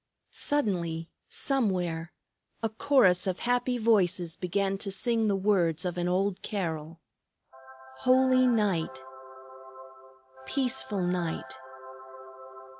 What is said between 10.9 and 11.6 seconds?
night!